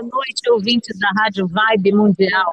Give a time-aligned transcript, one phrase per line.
[0.00, 2.50] Boa noite, ouvintes da Rádio Vibe Mundial.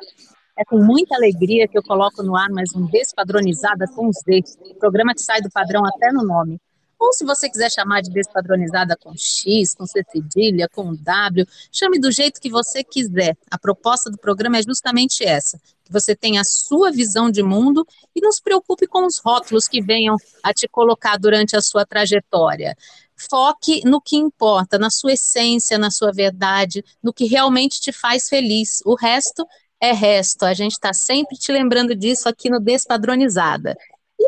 [0.59, 4.43] É com muita alegria que eu coloco no ar mais um Despadronizada com D,
[4.77, 6.59] programa que sai do padrão até no nome.
[6.99, 11.99] Ou se você quiser chamar de despadronizada com X, com C cedilha, com W, chame
[11.99, 13.37] do jeito que você quiser.
[13.51, 17.85] A proposta do programa é justamente essa: que você tenha a sua visão de mundo
[18.15, 21.85] e não se preocupe com os rótulos que venham a te colocar durante a sua
[21.85, 22.75] trajetória.
[23.15, 28.27] Foque no que importa, na sua essência, na sua verdade, no que realmente te faz
[28.27, 28.81] feliz.
[28.85, 29.45] O resto
[29.81, 30.43] é resto.
[30.43, 33.75] A gente está sempre te lembrando disso aqui no Despadronizada.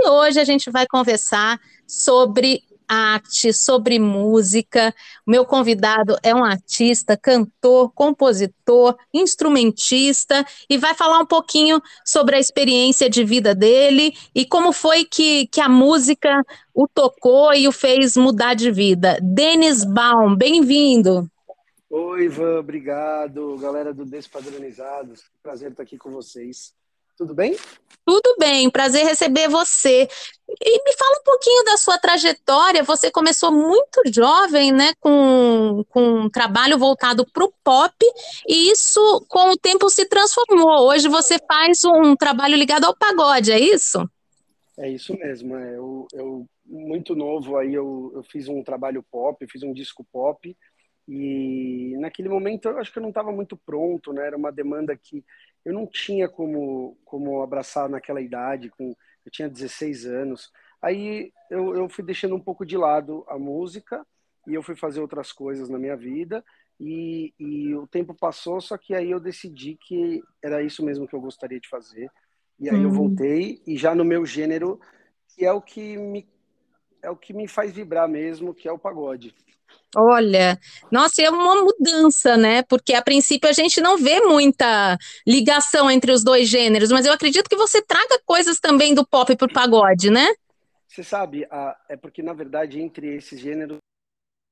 [0.01, 4.95] E hoje a gente vai conversar sobre arte, sobre música.
[5.27, 12.39] Meu convidado é um artista, cantor, compositor, instrumentista e vai falar um pouquinho sobre a
[12.39, 16.41] experiência de vida dele e como foi que, que a música
[16.73, 19.19] o tocou e o fez mudar de vida.
[19.21, 21.29] Denis Baum, bem-vindo.
[21.89, 23.57] Oi, Ivan, obrigado.
[23.57, 26.78] Galera do Despadronizados, prazer estar aqui com vocês.
[27.19, 27.53] Tudo bem?
[28.05, 30.07] Tudo bem, prazer receber você.
[30.47, 32.81] E me fala um pouquinho da sua trajetória.
[32.81, 37.93] Você começou muito jovem, né, com, com um trabalho voltado para o pop,
[38.47, 40.87] e isso com o tempo se transformou.
[40.87, 44.09] Hoje você faz um trabalho ligado ao pagode, é isso?
[44.77, 45.57] É isso mesmo.
[45.57, 45.75] É.
[45.75, 50.55] Eu, eu muito novo aí eu, eu fiz um trabalho pop, fiz um disco pop.
[51.05, 54.25] E naquele momento eu acho que eu não estava muito pronto, né?
[54.25, 55.25] Era uma demanda que
[55.65, 58.95] eu não tinha como, como abraçar naquela idade, com,
[59.25, 60.51] eu tinha 16 anos.
[60.81, 64.05] Aí eu, eu fui deixando um pouco de lado a música
[64.47, 66.43] e eu fui fazer outras coisas na minha vida.
[66.79, 71.13] E, e o tempo passou, só que aí eu decidi que era isso mesmo que
[71.13, 72.09] eu gostaria de fazer.
[72.57, 72.83] E aí hum.
[72.83, 74.79] eu voltei e já no meu gênero,
[75.35, 76.27] que é o que me
[77.01, 79.33] é o que me faz vibrar mesmo, que é o pagode.
[79.95, 80.59] Olha,
[80.91, 82.61] nossa, é uma mudança, né?
[82.63, 87.13] Porque a princípio a gente não vê muita ligação entre os dois gêneros, mas eu
[87.13, 90.27] acredito que você traga coisas também do pop para o pagode, né?
[90.87, 91.47] Você sabe,
[91.87, 93.77] é porque na verdade entre esses gêneros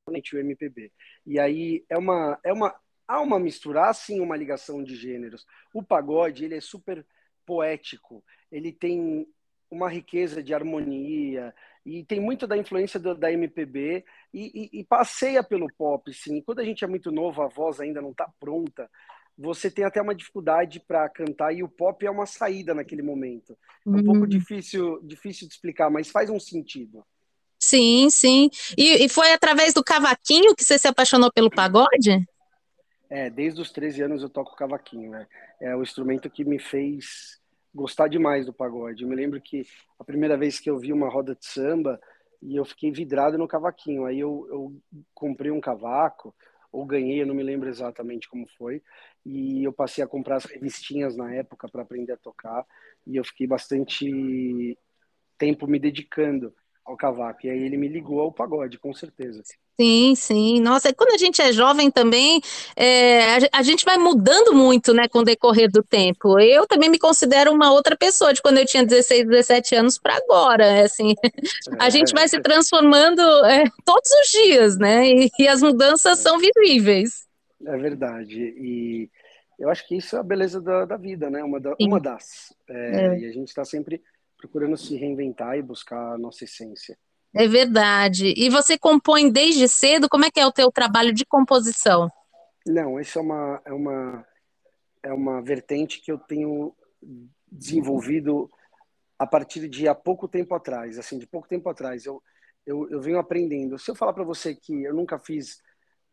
[0.07, 0.91] o MPB.
[1.25, 2.73] E aí é uma é uma
[3.07, 5.45] há uma mistura, há sim uma ligação de gêneros.
[5.73, 7.06] O pagode, ele é super
[7.45, 9.27] poético, ele tem
[9.69, 11.53] uma riqueza de harmonia,
[11.87, 14.03] e tem muito da influência do, da MPB
[14.33, 16.41] e, e, e, passeia pelo pop, sim.
[16.41, 18.89] Quando a gente é muito novo, a voz ainda não está pronta,
[19.37, 23.57] você tem até uma dificuldade para cantar e o pop é uma saída naquele momento.
[23.85, 24.03] É um uhum.
[24.03, 27.05] pouco difícil, difícil de explicar, mas faz um sentido.
[27.57, 28.49] Sim, sim.
[28.77, 32.27] E, e foi através do cavaquinho que você se apaixonou pelo pagode?
[33.09, 35.25] É, desde os 13 anos eu toco cavaquinho, né?
[35.61, 37.39] É o instrumento que me fez
[37.73, 39.03] gostar demais do pagode.
[39.03, 39.66] Eu me lembro que
[40.00, 42.00] a primeira vez que eu vi uma roda de samba
[42.41, 44.05] e eu fiquei vidrado no cavaquinho.
[44.05, 44.81] Aí eu, eu
[45.13, 46.33] comprei um cavaco,
[46.72, 48.83] ou ganhei, eu não me lembro exatamente como foi,
[49.25, 52.66] e eu passei a comprar as revistinhas na época para aprender a tocar,
[53.06, 54.77] e eu fiquei bastante
[55.38, 56.53] tempo me dedicando
[56.87, 57.45] ao cavaco.
[57.45, 59.43] E aí ele me ligou ao pagode, com certeza.
[59.79, 60.61] Sim, sim.
[60.61, 62.41] Nossa, e quando a gente é jovem também,
[62.75, 66.39] é, a, gente vai mudando muito, né, com o decorrer do tempo.
[66.39, 70.15] Eu também me considero uma outra pessoa de quando eu tinha 16, 17 anos para
[70.15, 71.13] agora, é assim.
[71.77, 76.39] A gente vai se transformando é, todos os dias, né, e, e as mudanças são
[76.39, 77.27] visíveis.
[77.65, 78.39] É verdade.
[78.39, 79.09] E
[79.59, 82.55] eu acho que isso é a beleza da, da vida, né, uma, da, uma das.
[82.69, 83.19] É, é.
[83.19, 84.01] E a gente está sempre
[84.37, 86.97] procurando se reinventar e buscar a nossa essência.
[87.33, 88.33] É verdade.
[88.35, 90.09] E você compõe desde cedo?
[90.09, 92.09] Como é que é o teu trabalho de composição?
[92.65, 94.27] Não, isso é uma, é uma,
[95.03, 96.73] é uma vertente que eu tenho
[97.51, 98.50] desenvolvido
[99.19, 102.06] a partir de há pouco tempo atrás, assim, de pouco tempo atrás.
[102.06, 102.21] Eu,
[102.65, 103.79] eu, eu venho aprendendo.
[103.79, 105.62] Se eu falar para você que eu nunca fiz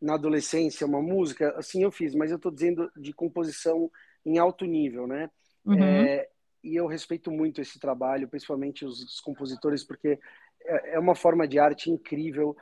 [0.01, 3.91] na adolescência uma música, assim eu fiz, mas eu estou dizendo de composição
[4.25, 5.29] em alto nível, né?
[5.65, 5.83] Uhum.
[5.83, 6.27] É,
[6.65, 10.19] e eu respeito muito esse trabalho, principalmente os, os compositores, porque
[10.65, 12.57] é, é uma forma de arte incrível.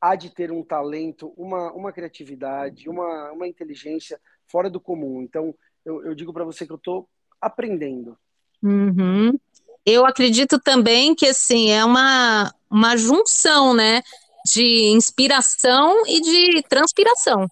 [0.00, 4.18] Há de ter um talento, uma, uma criatividade, uma, uma inteligência
[4.50, 5.22] fora do comum.
[5.22, 5.54] Então,
[5.84, 7.08] eu, eu digo para você que eu estou
[7.40, 8.18] aprendendo.
[8.62, 9.38] Uhum.
[9.84, 14.02] Eu acredito também que assim é uma, uma junção, né,
[14.46, 17.46] de inspiração e de transpiração.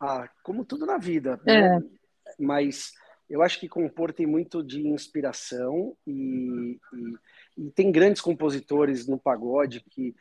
[0.00, 1.76] Ah, como tudo na vida, né?
[1.76, 1.78] É.
[2.38, 2.92] Mas
[3.28, 6.78] eu acho que compor tem muito de inspiração e,
[7.58, 10.14] e, e tem grandes compositores no pagode que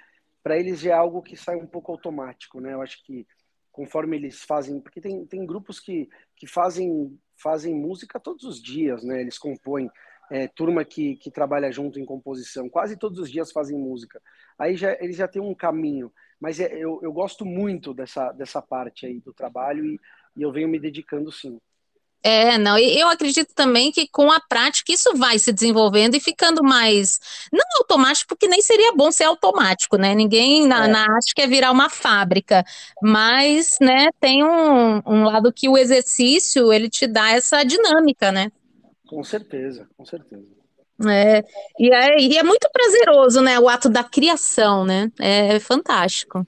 [0.44, 2.74] para eles é algo que sai um pouco automático, né?
[2.74, 3.26] Eu acho que
[3.72, 9.04] conforme eles fazem, porque tem, tem grupos que, que fazem fazem música todos os dias,
[9.04, 9.22] né?
[9.22, 9.90] Eles compõem
[10.32, 14.22] é, turma que, que trabalha junto em composição, quase todos os dias fazem música.
[14.58, 18.62] Aí já eles já têm um caminho, mas é, eu, eu gosto muito dessa dessa
[18.62, 20.00] parte aí do trabalho e,
[20.38, 21.60] e eu venho me dedicando sim.
[22.28, 26.64] É, não, eu acredito também que com a prática isso vai se desenvolvendo e ficando
[26.64, 27.20] mais,
[27.54, 30.16] não automático, porque nem seria bom ser automático, né?
[30.16, 30.88] Ninguém na, é.
[30.88, 32.66] na arte quer virar uma fábrica,
[33.00, 38.52] mas, né, tem um, um lado que o exercício, ele te dá essa dinâmica, né?
[39.08, 40.48] Com certeza, com certeza.
[41.08, 41.44] É,
[41.78, 45.12] e é, e é muito prazeroso, né, o ato da criação, né?
[45.20, 46.44] É fantástico.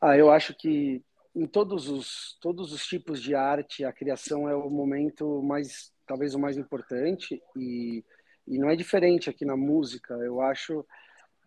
[0.00, 1.02] Ah, eu acho que
[1.38, 6.34] em todos os todos os tipos de arte a criação é o momento mais talvez
[6.34, 8.04] o mais importante e,
[8.46, 10.14] e não é diferente aqui na música.
[10.14, 10.84] Eu acho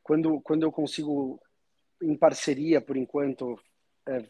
[0.01, 1.39] quando quando eu consigo
[2.01, 3.59] em parceria por enquanto
[4.07, 4.25] é,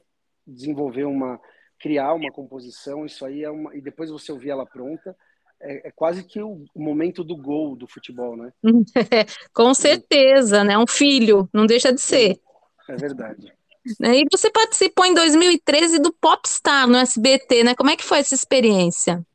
[0.47, 1.39] desenvolver uma
[1.79, 5.15] criar uma composição isso aí é uma e depois você ouvir ela pronta
[5.61, 8.51] é, é quase que o, momento do gol do futebol né?
[9.53, 10.77] Com certeza né?
[10.77, 12.41] Um filho não deixa de ser.
[12.89, 13.53] É verdade?
[13.85, 17.75] E você participou em 2013 do Popstar no SBT, né?
[17.75, 19.25] Como é que foi essa experiência?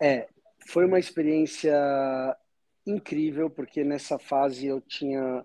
[0.00, 0.28] É,
[0.66, 1.74] foi uma experiência
[2.86, 5.44] incrível, porque nessa fase eu tinha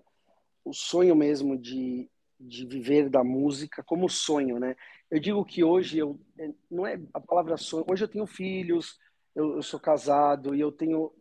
[0.64, 2.08] o sonho mesmo de,
[2.38, 4.76] de viver da música como sonho, né?
[5.10, 6.18] Eu digo que hoje eu
[6.70, 8.98] não é a palavra sonho, hoje eu tenho filhos,
[9.34, 11.12] eu, eu sou casado e eu tenho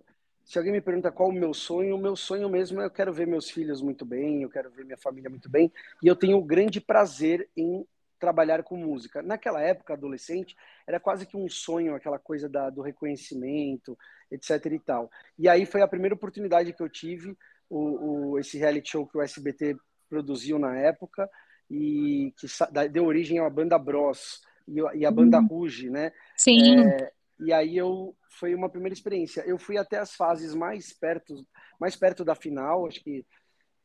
[0.43, 3.13] se alguém me pergunta qual o meu sonho, o meu sonho mesmo é eu quero
[3.13, 6.41] ver meus filhos muito bem, eu quero ver minha família muito bem, e eu tenho
[6.41, 7.85] grande prazer em
[8.19, 9.21] trabalhar com música.
[9.21, 10.55] Naquela época, adolescente,
[10.87, 13.97] era quase que um sonho, aquela coisa da, do reconhecimento,
[14.31, 15.11] etc e tal.
[15.37, 17.37] E aí foi a primeira oportunidade que eu tive,
[17.69, 19.75] o, o esse reality show que o SBT
[20.09, 21.29] produziu na época,
[21.69, 22.47] e que
[22.89, 25.47] deu origem à banda Bros, e, e a banda uhum.
[25.47, 26.11] Ruge, né?
[26.37, 26.79] Sim.
[26.79, 27.11] É,
[27.43, 29.43] e aí eu foi uma primeira experiência.
[29.45, 31.45] Eu fui até as fases mais perto,
[31.79, 33.25] mais perto da final, acho que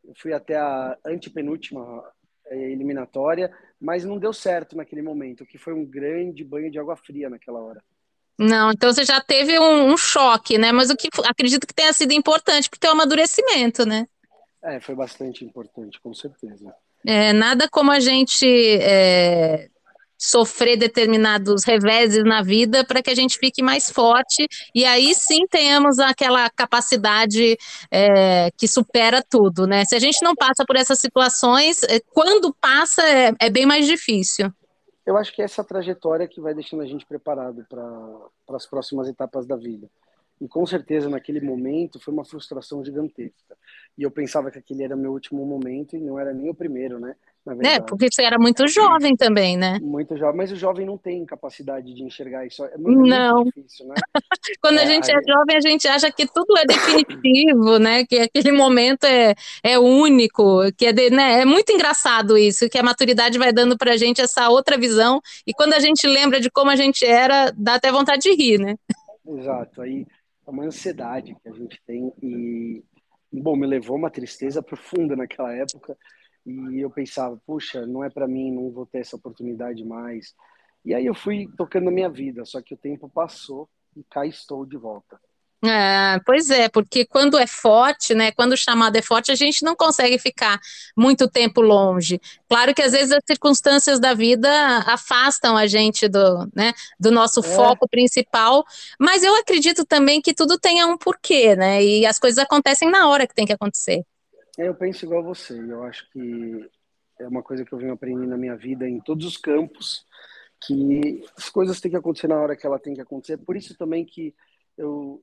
[0.04, 2.02] eu fui até a antepenúltima
[2.46, 6.96] é, eliminatória, mas não deu certo naquele momento, que foi um grande banho de água
[6.96, 7.82] fria naquela hora.
[8.38, 10.70] Não, então você já teve um, um choque, né?
[10.70, 14.06] Mas o que acredito que tenha sido importante para o teu amadurecimento, né?
[14.62, 16.72] É, foi bastante importante, com certeza.
[17.06, 18.46] É, nada como a gente
[18.80, 19.68] é,
[20.18, 25.46] sofrer determinados reveses na vida para que a gente fique mais forte e aí sim
[25.46, 27.56] tenhamos aquela capacidade
[27.90, 29.84] é, que supera tudo, né?
[29.84, 33.86] Se a gente não passa por essas situações, é, quando passa é, é bem mais
[33.86, 34.52] difícil.
[35.06, 39.08] Eu acho que é essa trajetória que vai deixando a gente preparado para as próximas
[39.08, 39.88] etapas da vida.
[40.40, 43.56] E com certeza naquele momento foi uma frustração gigantesca.
[43.96, 47.00] E eu pensava que aquele era meu último momento e não era nem o primeiro,
[47.00, 47.16] né?
[47.62, 49.78] É, porque você era muito jovem também, né?
[49.80, 52.62] Muito jovem, mas o jovem não tem capacidade de enxergar isso.
[52.64, 53.36] É muito, não.
[53.36, 53.94] muito difícil, né?
[54.60, 58.04] Quando é, a gente é jovem, a gente acha que tudo é definitivo, né?
[58.04, 61.40] Que aquele momento é, é único, que é, de, né?
[61.40, 65.54] é muito engraçado isso, que a maturidade vai dando pra gente essa outra visão, e
[65.54, 68.76] quando a gente lembra de como a gente era, dá até vontade de rir, né?
[69.26, 70.06] Exato, aí
[70.48, 72.82] é uma ansiedade que a gente tem e,
[73.30, 75.96] bom, me levou uma tristeza profunda naquela época,
[76.46, 80.34] e eu pensava, puxa, não é para mim, não vou ter essa oportunidade mais.
[80.82, 84.24] E aí eu fui tocando a minha vida, só que o tempo passou e cá
[84.24, 85.20] estou de volta.
[85.64, 88.30] É, pois é, porque quando é forte, né?
[88.30, 90.60] Quando o chamado é forte, a gente não consegue ficar
[90.96, 92.20] muito tempo longe.
[92.48, 94.48] Claro que às vezes as circunstâncias da vida
[94.86, 97.42] afastam a gente do, né, do nosso é.
[97.42, 98.64] foco principal,
[99.00, 101.82] mas eu acredito também que tudo tenha um porquê, né?
[101.82, 104.04] E as coisas acontecem na hora que tem que acontecer.
[104.56, 105.58] É, eu penso igual a você.
[105.58, 106.70] Eu acho que
[107.18, 110.06] é uma coisa que eu venho aprendendo na minha vida em todos os campos,
[110.64, 113.38] que as coisas têm que acontecer na hora que ela tem que acontecer.
[113.38, 114.32] Por isso também que
[114.76, 115.20] eu,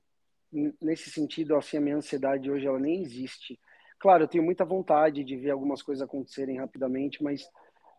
[0.80, 3.58] nesse sentido, assim, a minha ansiedade hoje ela nem existe.
[3.98, 7.48] Claro, eu tenho muita vontade de ver algumas coisas acontecerem rapidamente, mas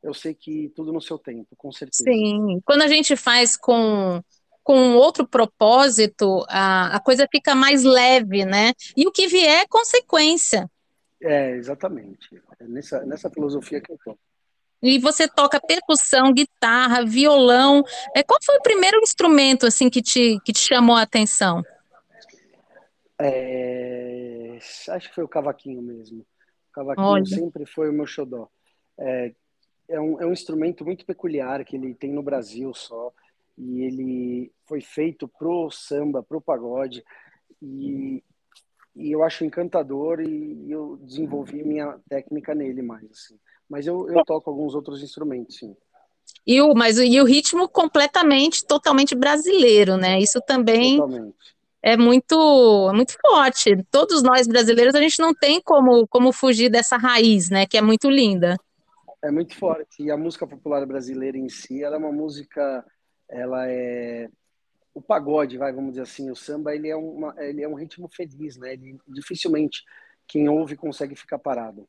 [0.03, 2.03] eu sei que tudo no seu tempo, com certeza.
[2.03, 4.21] Sim, quando a gente faz com
[4.63, 8.73] com outro propósito, a, a coisa fica mais leve, né?
[8.97, 10.69] E o que vier é consequência.
[11.21, 12.35] É, exatamente.
[12.59, 14.17] É nessa, nessa filosofia que eu tô.
[14.83, 17.81] E você toca percussão, guitarra, violão.
[18.13, 21.63] É, qual foi o primeiro instrumento assim que te, que te chamou a atenção?
[23.19, 24.59] É,
[24.89, 26.21] acho que foi o cavaquinho mesmo.
[26.21, 27.25] O cavaquinho Olha.
[27.25, 28.47] sempre foi o meu xodó.
[28.99, 29.33] É,
[29.89, 33.11] é, um, é um instrumento muito peculiar que ele tem no Brasil só
[33.57, 37.03] e ele foi feito pro samba, pro pagode
[37.61, 38.23] e,
[38.95, 43.39] e eu acho encantador e eu desenvolvi minha técnica nele mais assim.
[43.69, 45.75] Mas eu, eu toco alguns outros instrumentos, sim.
[46.45, 50.19] E o, mas e o ritmo completamente, totalmente brasileiro, né?
[50.19, 51.56] Isso também totalmente.
[51.87, 53.81] É muito, é muito forte.
[53.89, 57.65] Todos nós brasileiros, a gente não tem como, como fugir dessa raiz, né?
[57.65, 58.57] Que é muito linda.
[59.23, 60.03] É muito forte.
[60.03, 62.83] E a música popular brasileira em si, ela é uma música,
[63.29, 64.27] ela é
[64.93, 68.09] o pagode, vai, vamos dizer assim, o samba, ele é uma, ele é um ritmo
[68.09, 68.73] feliz, né?
[68.73, 69.81] Ele dificilmente
[70.27, 71.87] quem ouve consegue ficar parado.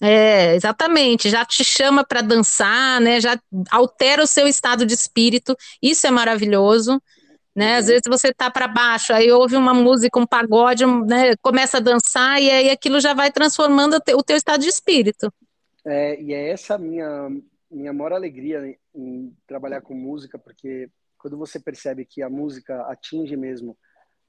[0.00, 3.20] É, exatamente, já te chama para dançar, né?
[3.20, 3.40] Já
[3.70, 5.56] altera o seu estado de espírito.
[5.80, 7.00] Isso é maravilhoso,
[7.54, 7.76] né?
[7.76, 7.90] Às uhum.
[7.90, 11.36] vezes você tá para baixo, aí ouve uma música, um pagode, né?
[11.42, 15.32] Começa a dançar e aí aquilo já vai transformando o teu estado de espírito.
[15.84, 17.30] É, e é essa minha
[17.70, 18.62] minha maior alegria
[18.94, 20.88] em trabalhar com música, porque
[21.18, 23.76] quando você percebe que a música atinge mesmo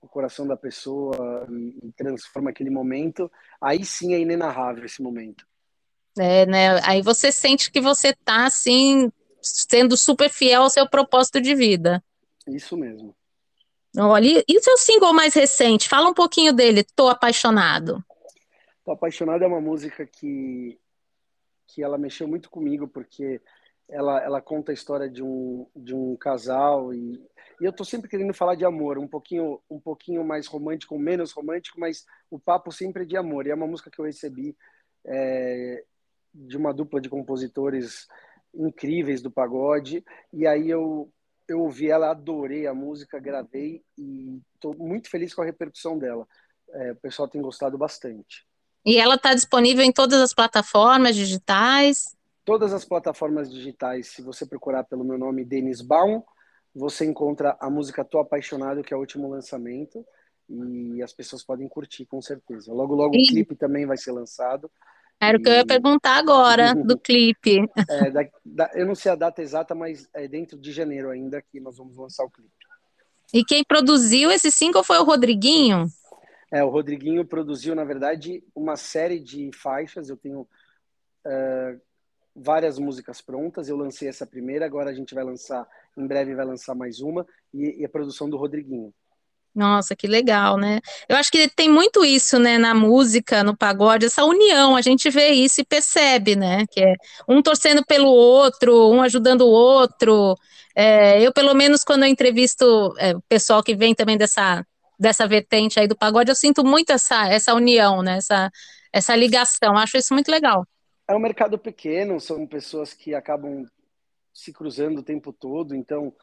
[0.02, 1.48] o coração da pessoa
[1.84, 5.46] e transforma aquele momento, aí sim é inenarrável esse momento.
[6.18, 6.80] É, né?
[6.84, 9.12] Aí você sente que você tá assim
[9.42, 12.04] sendo super fiel ao seu propósito de vida.
[12.56, 13.16] Isso mesmo.
[13.98, 15.90] Olha, e o seu single mais recente?
[15.90, 18.04] Fala um pouquinho dele, Tô Apaixonado.
[18.86, 20.80] Tô Apaixonado é uma música que,
[21.68, 23.42] que ela mexeu muito comigo, porque
[23.90, 27.20] ela, ela conta a história de um, de um casal e,
[27.60, 31.32] e eu tô sempre querendo falar de amor, um pouquinho, um pouquinho mais romântico, menos
[31.32, 33.48] romântico, mas o papo sempre é de amor.
[33.48, 34.56] E é uma música que eu recebi
[35.06, 35.84] é,
[36.34, 38.08] de uma dupla de compositores
[38.54, 40.04] incríveis do pagode.
[40.32, 41.12] E aí eu,
[41.54, 46.28] eu ouvi ela, adorei a música, gravei e estou muito feliz com a repercussão dela.
[46.72, 48.46] É, o pessoal tem gostado bastante.
[48.86, 52.16] E ela está disponível em todas as plataformas digitais?
[52.46, 56.24] Todas as plataformas digitais, se você procurar pelo meu nome, Denis Baum,
[56.74, 60.06] você encontra a música Tô Apaixonado, que é o último lançamento,
[60.50, 62.74] e as pessoas podem curtir, com certeza.
[62.74, 63.24] Logo, logo e...
[63.24, 64.72] o clipe também vai ser lançado.
[65.22, 67.60] Era o que eu ia perguntar agora, do clipe.
[67.90, 71.42] É, da, da, eu não sei a data exata, mas é dentro de janeiro ainda
[71.42, 72.50] que nós vamos lançar o clipe.
[73.34, 75.88] E quem produziu esse single foi o Rodriguinho?
[76.52, 80.10] É, o Rodriguinho produziu, na verdade, uma série de faixas.
[80.10, 81.82] Eu tenho uh,
[82.36, 83.70] várias músicas prontas.
[83.70, 87.28] Eu lancei essa primeira, agora a gente vai lançar, em breve vai lançar mais uma,
[87.54, 88.94] e, e a produção do Rodriguinho.
[89.60, 90.80] Nossa, que legal, né?
[91.10, 95.10] Eu acho que tem muito isso, né, na música, no pagode, essa união, a gente
[95.10, 96.96] vê isso e percebe, né, que é
[97.28, 100.34] um torcendo pelo outro, um ajudando o outro.
[100.74, 104.66] É, eu, pelo menos, quando eu entrevisto é, o pessoal que vem também dessa,
[104.98, 108.50] dessa vertente aí do pagode, eu sinto muito essa, essa união, né, essa,
[108.94, 110.66] essa ligação, acho isso muito legal.
[111.06, 113.66] É um mercado pequeno, são pessoas que acabam
[114.34, 116.14] se cruzando o tempo todo, então,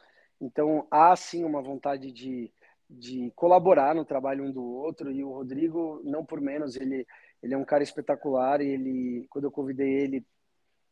[0.41, 2.51] então há sim uma vontade de
[2.89, 7.05] de colaborar no trabalho um do outro e o Rodrigo não por menos ele
[7.43, 10.25] ele é um cara espetacular e ele quando eu convidei ele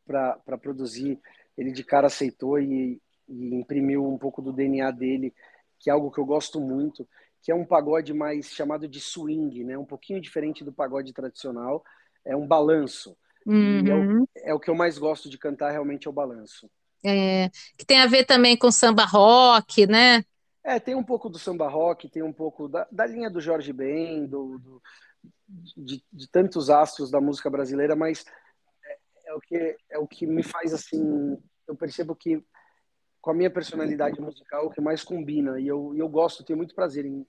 [0.06, 1.20] para produzir
[1.58, 5.34] ele de cara aceitou e, e, imprimiu um pouco do DNA dele
[5.80, 7.08] que é algo que eu gosto muito
[7.42, 11.82] que é um pagode mais chamado de swing né um pouquinho diferente do pagode tradicional
[12.26, 13.88] é um balanço uhum.
[13.88, 16.70] é, o, é o que eu mais gosto de cantar realmente é o balanço
[17.06, 20.26] é, que tem a ver também com samba rock, né?
[20.66, 23.72] É, tem um pouco do samba rock, tem um pouco da, da linha do Jorge
[23.72, 24.82] Ben, do, do
[25.48, 28.26] de, de, tantos astros da música brasileira, mas
[28.84, 32.44] é, é, o que é o que me faz assim, eu percebo que
[33.22, 36.74] com a minha personalidade musical o que mais combina e eu, eu gosto, tenho muito
[36.74, 37.28] prazer em,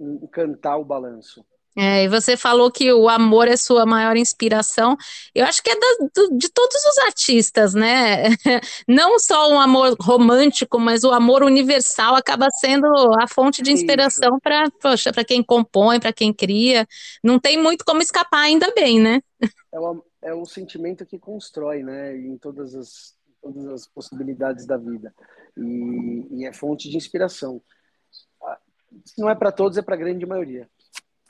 [0.00, 1.44] em cantar o balanço.
[1.76, 4.96] É, e você falou que o amor é sua maior inspiração.
[5.32, 8.24] Eu acho que é da, do, de todos os artistas, né?
[8.88, 12.88] Não só um amor romântico, mas o amor universal acaba sendo
[13.20, 16.84] a fonte de inspiração para, poxa, para quem compõe, para quem cria.
[17.22, 19.20] Não tem muito como escapar, ainda bem, né?
[19.72, 22.16] É o, é o sentimento que constrói, né?
[22.16, 25.14] Em todas as, todas as possibilidades da vida.
[25.56, 27.62] E, e é fonte de inspiração.
[28.42, 28.58] Ah,
[29.04, 30.68] se não é para todos, é para a grande maioria.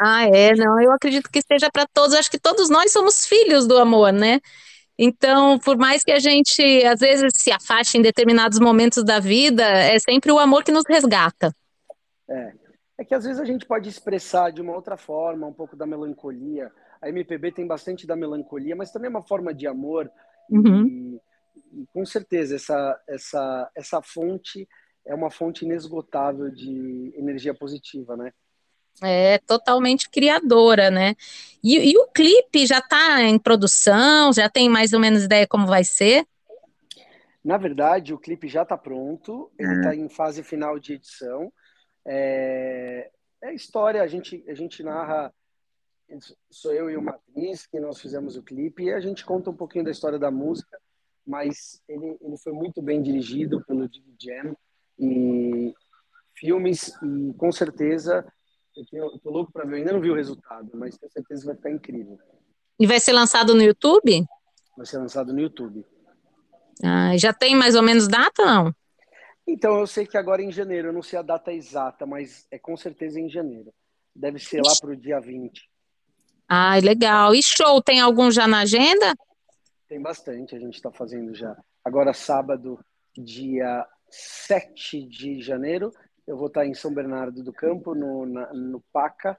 [0.01, 3.67] Ah, é, não, eu acredito que seja para todos, acho que todos nós somos filhos
[3.67, 4.41] do amor, né?
[4.99, 9.63] Então, por mais que a gente às vezes se afaste em determinados momentos da vida,
[9.65, 11.53] é sempre o amor que nos resgata.
[12.29, 12.53] É.
[12.99, 15.87] É que às vezes a gente pode expressar de uma outra forma um pouco da
[15.87, 16.73] melancolia.
[17.01, 20.11] A MPB tem bastante da melancolia, mas também é uma forma de amor.
[20.51, 20.85] Uhum.
[20.85, 21.21] E,
[21.73, 24.69] e, com certeza essa, essa, essa fonte
[25.07, 28.33] é uma fonte inesgotável de energia positiva, né?
[29.03, 31.15] É totalmente criadora, né?
[31.63, 34.33] E, e o clipe já está em produção?
[34.33, 36.27] Já tem mais ou menos ideia como vai ser?
[37.45, 41.53] Na verdade, o clipe já está pronto, ele está em fase final de edição.
[42.05, 43.11] É,
[43.43, 45.33] é história, a gente, a gente narra,
[46.51, 49.57] sou eu e o Matriz que nós fizemos o clipe, e a gente conta um
[49.57, 50.79] pouquinho da história da música,
[51.27, 54.57] mas ele, ele foi muito bem dirigido pelo Dig Jam,
[54.99, 55.73] e
[56.35, 58.27] filmes, e com certeza,
[58.79, 61.09] eu, tenho, eu tô louco para ver, eu ainda não vi o resultado, mas com
[61.09, 62.19] certeza vai ficar incrível.
[62.79, 64.25] E vai ser lançado no YouTube?
[64.77, 65.85] Vai ser lançado no YouTube.
[66.85, 68.73] Ah, já tem mais ou menos data, não?
[69.47, 72.47] Então, eu sei que agora é em janeiro, eu não sei a data exata, mas
[72.51, 73.73] é com certeza em janeiro.
[74.15, 75.69] Deve ser lá para o dia 20.
[76.49, 77.35] Ah, legal.
[77.35, 79.15] E show, tem algum já na agenda?
[79.89, 81.57] Tem bastante, a gente está fazendo já.
[81.85, 82.79] Agora, sábado,
[83.17, 85.91] dia 7 de janeiro,
[86.29, 89.37] eu vou estar em São Bernardo do Campo, no, na, no PACA,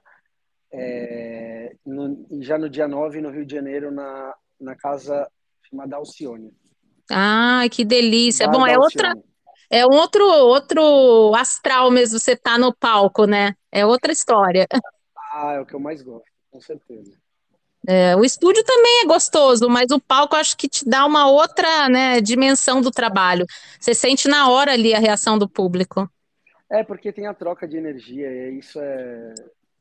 [0.72, 5.30] é, no, e já no dia 9, no Rio de Janeiro, na, na casa
[5.62, 6.52] chamada Alcione.
[7.08, 8.46] Ah, que delícia.
[8.46, 9.14] Bar Bom, é outra
[9.72, 13.54] é um outro outro astral mesmo você tá no palco, né?
[13.70, 14.66] É outra história.
[15.32, 17.12] Ah, é o que eu mais gosto, com certeza.
[17.86, 21.88] É, o estúdio também é gostoso, mas o palco acho que te dá uma outra
[21.88, 23.46] né, dimensão do trabalho.
[23.78, 26.10] Você sente na hora ali a reação do público.
[26.70, 29.34] É, porque tem a troca de energia, e isso é,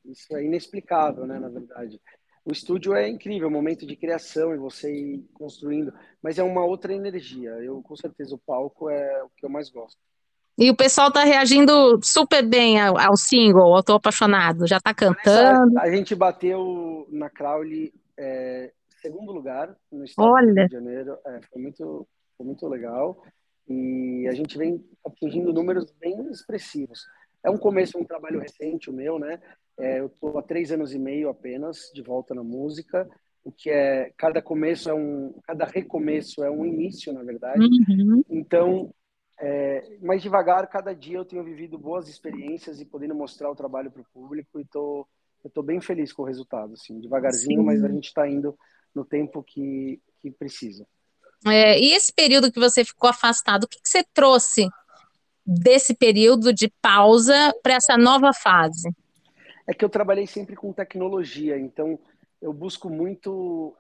[0.06, 2.02] isso é inexplicável, né, na verdade.
[2.44, 6.66] O estúdio é incrível, o momento de criação e você ir construindo, mas é uma
[6.66, 7.52] outra energia.
[7.62, 10.00] Eu, com certeza, o palco é o que eu mais gosto.
[10.58, 14.94] E o pessoal tá reagindo super bem ao, ao single, eu tô apaixonado, já tá
[14.94, 15.78] cantando.
[15.80, 20.48] A gente bateu na Crowley é, segundo lugar no estado Olha.
[20.48, 21.18] do Rio de Janeiro.
[21.26, 23.24] É, foi, muito, foi muito legal.
[23.70, 27.06] E a gente vem atingindo números bem expressivos.
[27.44, 29.40] É um começo, um trabalho recente o meu, né?
[29.78, 33.10] É, eu estou há três anos e meio apenas de volta na música,
[33.44, 37.64] o que é cada começo é um, cada recomeço é um início, na verdade.
[37.64, 38.24] Uhum.
[38.30, 38.94] Então,
[39.40, 43.90] é, mais devagar, cada dia eu tenho vivido boas experiências e podendo mostrar o trabalho
[43.90, 45.08] para o público e tô,
[45.44, 47.66] eu tô bem feliz com o resultado, assim, devagarzinho, Sim.
[47.66, 48.58] mas a gente está indo
[48.94, 50.86] no tempo que, que precisa.
[51.46, 54.68] É, e esse período que você ficou afastado, o que, que você trouxe
[55.46, 58.90] desse período de pausa para essa nova fase?
[59.66, 62.00] É que eu trabalhei sempre com tecnologia, então
[62.42, 63.76] eu busco muito,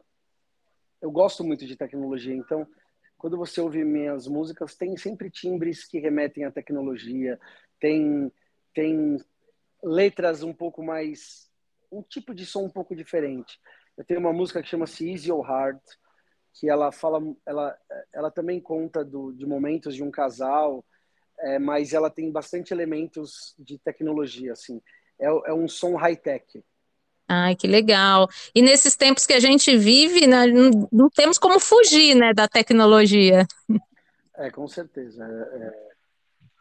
[1.01, 2.67] eu gosto muito de tecnologia, então
[3.17, 7.39] quando você ouve minhas músicas tem sempre timbres que remetem à tecnologia,
[7.79, 8.31] tem
[8.73, 9.17] tem
[9.83, 11.49] letras um pouco mais
[11.91, 13.59] um tipo de som um pouco diferente.
[13.97, 15.79] Eu tenho uma música que chama-se Easy or Hard,
[16.53, 17.77] que ela fala, ela,
[18.13, 20.83] ela também conta do, de momentos de um casal,
[21.39, 24.81] é, mas ela tem bastante elementos de tecnologia, assim
[25.19, 26.63] é, é um som high-tech.
[27.27, 28.27] Ai, que legal.
[28.55, 32.47] E nesses tempos que a gente vive, né, não, não, temos como fugir né, da
[32.47, 33.45] tecnologia.
[34.35, 35.23] É, com certeza.
[35.23, 35.67] É, é,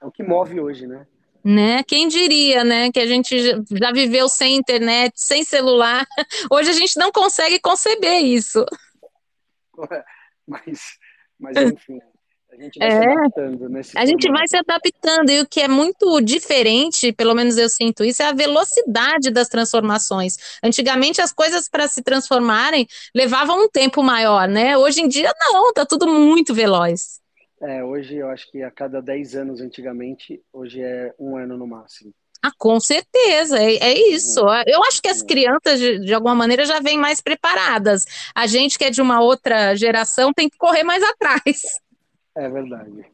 [0.03, 1.07] é, o que move hoje, né?
[1.43, 1.83] Né?
[1.85, 3.39] Quem diria, né, que a gente
[3.73, 6.05] já viveu sem internet, sem celular.
[6.51, 8.67] Hoje a gente não consegue conceber isso.
[10.49, 10.99] Mas,
[11.39, 12.01] mas enfim,
[12.51, 15.61] a gente vai é, se adaptando nesse A gente vai se adaptando, e o que
[15.61, 20.59] é muito diferente, pelo menos eu sinto isso, é a velocidade das transformações.
[20.65, 24.79] Antigamente as coisas para se transformarem levavam um tempo maior, né?
[24.79, 27.21] Hoje em dia não, tá tudo muito veloz.
[27.61, 31.67] É, hoje eu acho que a cada 10 anos antigamente, hoje é um ano no
[31.67, 32.15] máximo.
[32.43, 34.41] Ah, com certeza, é, é isso.
[34.41, 34.63] Uhum.
[34.67, 38.05] Eu acho que as crianças, de, de, alguma maneira, já vêm mais preparadas.
[38.35, 41.63] A gente que é de uma outra geração tem que correr mais atrás.
[42.37, 43.05] É verdade.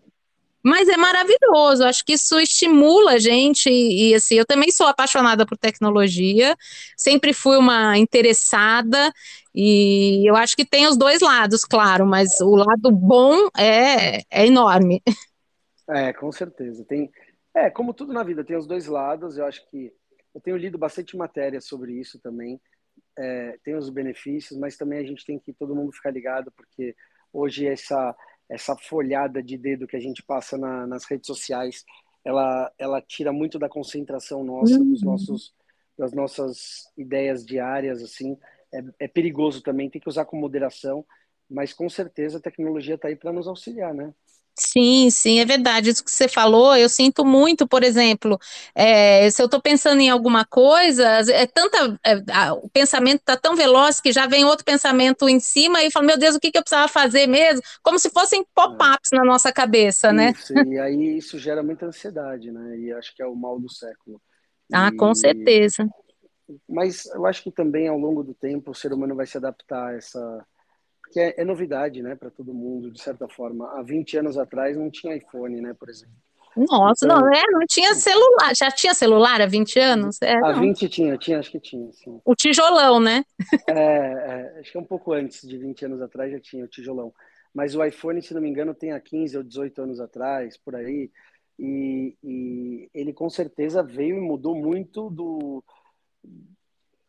[0.62, 4.86] Mas é maravilhoso, acho que isso estimula a gente, e, e, assim, eu também sou
[4.86, 6.56] apaixonada por tecnologia,
[6.96, 9.12] sempre fui uma interessada,
[9.54, 14.46] e eu acho que tem os dois lados, claro, mas o lado bom é, é
[14.46, 15.02] enorme.
[15.86, 16.82] É, com certeza.
[16.84, 17.10] Tem,
[17.54, 19.92] é, como tudo na vida, tem os dois lados, eu acho que
[20.34, 22.60] eu tenho lido bastante matéria sobre isso também,
[23.16, 26.94] é, tem os benefícios, mas também a gente tem que todo mundo ficar ligado, porque
[27.32, 28.14] hoje essa
[28.48, 31.84] essa folhada de dedo que a gente passa na, nas redes sociais,
[32.24, 34.90] ela, ela tira muito da concentração nossa, uhum.
[34.90, 35.54] dos nossos,
[35.96, 38.38] das nossas ideias diárias, assim.
[38.72, 41.04] É, é perigoso também, tem que usar com moderação,
[41.48, 44.12] mas com certeza a tecnologia está aí para nos auxiliar, né?
[44.56, 45.90] Sim, sim, é verdade.
[45.90, 48.38] Isso que você falou, eu sinto muito, por exemplo,
[48.74, 53.36] é, se eu estou pensando em alguma coisa, é tanta, é, a, o pensamento está
[53.36, 56.52] tão veloz que já vem outro pensamento em cima e fala, meu Deus, o que,
[56.52, 57.62] que eu precisava fazer mesmo?
[57.82, 59.16] Como se fossem pop-ups é.
[59.16, 60.32] na nossa cabeça, né?
[60.36, 60.54] isso?
[60.54, 62.78] E aí isso gera muita ansiedade, né?
[62.78, 64.20] E acho que é o mal do século.
[64.72, 64.96] Ah, e...
[64.96, 65.88] com certeza.
[66.68, 69.88] Mas eu acho que também ao longo do tempo o ser humano vai se adaptar
[69.88, 70.46] a essa
[71.14, 73.78] que é, é novidade, né, para todo mundo, de certa forma.
[73.78, 76.16] Há 20 anos atrás não tinha iPhone, né, por exemplo.
[76.56, 78.52] Nossa, então, não, é, não tinha celular.
[78.56, 80.20] Já tinha celular há 20 anos?
[80.20, 82.20] É, há 20 tinha, tinha, acho que tinha, sim.
[82.24, 83.24] O tijolão, né?
[83.68, 86.68] É, é, acho que é um pouco antes de 20 anos atrás já tinha o
[86.68, 87.12] tijolão.
[87.52, 90.74] Mas o iPhone, se não me engano, tem há 15 ou 18 anos atrás, por
[90.74, 91.10] aí.
[91.56, 95.62] E, e ele com certeza veio e mudou muito do,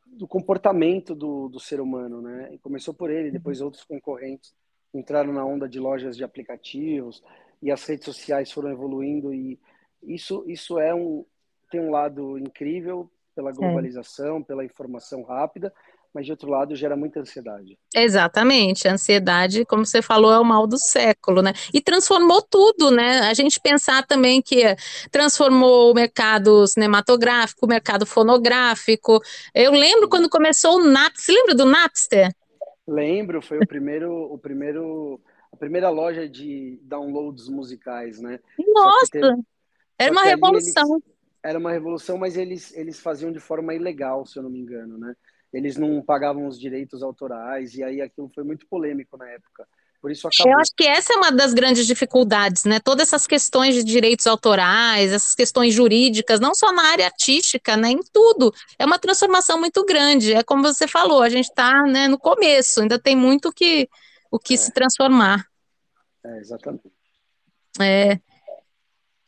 [0.06, 2.54] do comportamento do, do ser humano, né?
[2.54, 4.54] E começou por ele, depois outros concorrentes
[4.94, 7.22] entraram na onda de lojas de aplicativos
[7.62, 9.60] e as redes sociais foram evoluindo e
[10.04, 11.26] isso isso é um
[11.70, 14.44] tem um lado incrível pela globalização, é.
[14.44, 15.74] pela informação rápida,
[16.14, 17.78] mas de outro lado gera muita ansiedade.
[17.94, 21.52] Exatamente, a ansiedade, como você falou, é o mal do século, né?
[21.74, 23.20] E transformou tudo, né?
[23.30, 24.64] A gente pensar também que
[25.12, 29.20] transformou o mercado cinematográfico, o mercado fonográfico.
[29.54, 32.34] Eu lembro quando começou o Napster, você lembra do Napster?
[32.88, 35.20] Lembro, foi o primeiro, o primeiro,
[35.52, 38.40] a primeira loja de downloads musicais, né?
[38.74, 39.42] Nossa, teve,
[40.00, 41.02] era uma revolução.
[41.46, 44.98] Era uma revolução, mas eles, eles faziam de forma ilegal, se eu não me engano,
[44.98, 45.16] né?
[45.56, 49.66] eles não pagavam os direitos autorais, e aí aquilo foi muito polêmico na época.
[50.02, 50.52] Por isso acabou.
[50.52, 52.80] Eu acho que essa é uma das grandes dificuldades, né?
[52.80, 57.90] Todas essas questões de direitos autorais, essas questões jurídicas, não só na área artística, né?
[57.90, 58.54] Em tudo.
[58.78, 60.34] É uma transformação muito grande.
[60.34, 63.90] É como você falou, a gente está né, no começo, ainda tem muito que,
[64.30, 64.58] o que é.
[64.58, 65.48] se transformar.
[66.24, 66.92] É, exatamente.
[67.80, 68.20] É.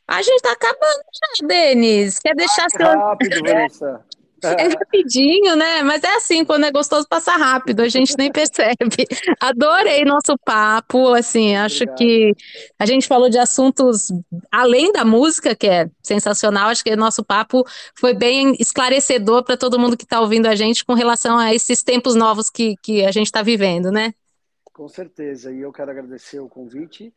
[0.07, 2.19] A gente está acabando já, Denis.
[2.19, 2.87] Quer deixar seu.
[2.87, 4.05] Rápido, Vanessa.
[4.43, 5.81] É rapidinho, né?
[5.81, 8.75] Mas é assim, quando é gostoso, passa rápido, a gente nem percebe.
[9.41, 11.97] Adorei nosso papo, assim, acho Obrigado.
[11.97, 12.35] que
[12.77, 14.09] a gente falou de assuntos
[14.51, 17.63] além da música, que é sensacional, acho que nosso papo
[17.95, 21.81] foi bem esclarecedor para todo mundo que está ouvindo a gente com relação a esses
[21.81, 24.13] tempos novos que, que a gente está vivendo, né?
[24.71, 27.11] Com certeza, e eu quero agradecer o convite,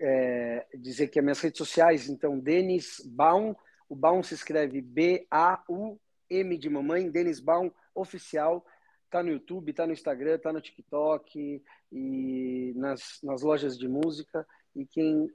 [0.00, 3.54] é, dizer que as minhas redes sociais, então, Denis Baum,
[3.88, 5.98] o Baum se escreve B-A-U
[6.30, 8.64] M de Mamãe, Denis Baum, oficial.
[9.10, 14.46] Tá no YouTube, tá no Instagram, tá no TikTok e nas, nas lojas de música.
[14.74, 15.30] E quem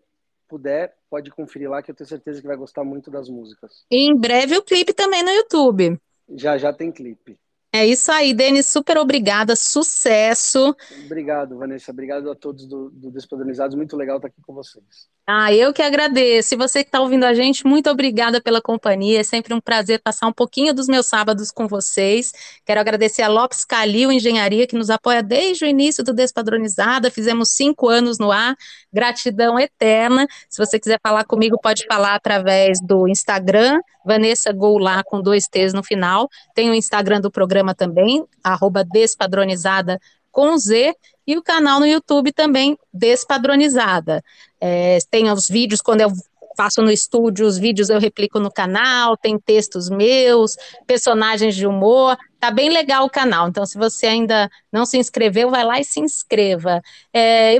[0.49, 3.85] puder, pode conferir lá, que eu tenho certeza que vai gostar muito das músicas.
[3.89, 5.97] E em breve o clipe também no YouTube.
[6.35, 7.39] Já, já tem clipe.
[7.71, 10.75] É isso aí, Denis, super obrigada, sucesso.
[11.05, 15.07] Obrigado, Vanessa, obrigado a todos do, do Despadronizados, muito legal estar aqui com vocês.
[15.31, 16.55] Ah, eu que agradeço.
[16.55, 19.19] E você que está ouvindo a gente, muito obrigada pela companhia.
[19.19, 22.33] É sempre um prazer passar um pouquinho dos meus sábados com vocês.
[22.65, 27.11] Quero agradecer a Lopes Calil Engenharia, que nos apoia desde o início do Despadronizada.
[27.11, 28.55] Fizemos cinco anos no ar.
[28.91, 30.25] Gratidão eterna.
[30.49, 35.73] Se você quiser falar comigo, pode falar através do Instagram, Vanessa Goulart, com dois T's
[35.73, 36.27] no final.
[36.55, 39.99] Tem o Instagram do programa também, arroba Despadronizada
[40.31, 44.23] com Z e o canal no YouTube também despadronizada.
[44.59, 46.11] É, tem os vídeos, quando eu
[46.57, 52.17] faço no estúdio, os vídeos eu replico no canal, tem textos meus, personagens de humor,
[52.37, 53.47] tá bem legal o canal.
[53.47, 56.81] Então, se você ainda não se inscreveu, vai lá e se inscreva.
[57.13, 57.57] É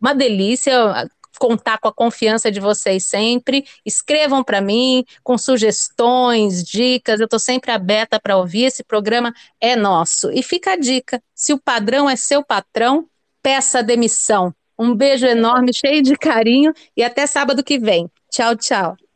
[0.00, 1.06] uma delícia
[1.38, 3.64] contar com a confiança de vocês sempre.
[3.84, 7.20] Escrevam para mim com sugestões, dicas.
[7.20, 8.64] Eu estou sempre aberta para ouvir.
[8.64, 10.30] Esse programa é nosso.
[10.32, 13.08] E fica a dica: se o padrão é seu patrão,
[13.42, 14.54] peça demissão.
[14.78, 18.08] Um beijo enorme, cheio de carinho e até sábado que vem.
[18.30, 19.07] Tchau, tchau.